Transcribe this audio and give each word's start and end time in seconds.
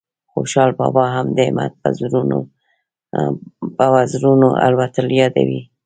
خوشال 0.33 0.69
بابا 0.79 1.03
هم 1.15 1.25
د 1.37 1.39
همت 1.49 1.73
په 3.77 3.85
وزرونو 3.93 4.49
الوتل 4.65 5.07
یادوي 5.21 5.61